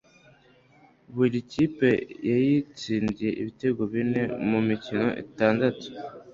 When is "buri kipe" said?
1.15-1.89